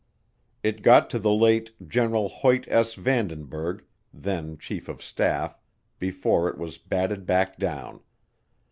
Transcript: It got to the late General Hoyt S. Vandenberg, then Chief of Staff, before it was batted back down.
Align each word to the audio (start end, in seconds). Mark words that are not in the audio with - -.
It 0.63 0.81
got 0.81 1.11
to 1.11 1.19
the 1.19 1.31
late 1.31 1.73
General 1.87 2.27
Hoyt 2.27 2.67
S. 2.69 2.95
Vandenberg, 2.95 3.83
then 4.11 4.57
Chief 4.57 4.89
of 4.89 5.03
Staff, 5.03 5.59
before 5.99 6.49
it 6.49 6.57
was 6.57 6.79
batted 6.79 7.27
back 7.27 7.59
down. 7.59 7.99